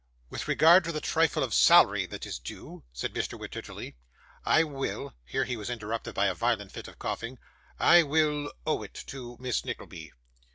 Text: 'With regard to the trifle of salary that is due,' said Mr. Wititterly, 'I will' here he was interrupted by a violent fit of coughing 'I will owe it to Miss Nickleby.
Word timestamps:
'With 0.31 0.47
regard 0.47 0.83
to 0.85 0.91
the 0.91 0.99
trifle 0.99 1.43
of 1.43 1.53
salary 1.53 2.07
that 2.07 2.25
is 2.25 2.39
due,' 2.39 2.83
said 2.91 3.13
Mr. 3.13 3.37
Wititterly, 3.39 3.97
'I 4.47 4.63
will' 4.63 5.13
here 5.25 5.43
he 5.43 5.55
was 5.55 5.69
interrupted 5.69 6.15
by 6.15 6.25
a 6.25 6.33
violent 6.33 6.71
fit 6.71 6.87
of 6.87 6.97
coughing 6.97 7.37
'I 7.79 8.01
will 8.01 8.51
owe 8.65 8.81
it 8.81 8.95
to 9.05 9.37
Miss 9.39 9.63
Nickleby. 9.63 10.11